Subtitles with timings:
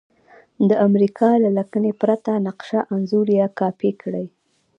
[0.69, 4.25] د امریکا له لکنې پرته نقشه انځور یا کاپي کړئ.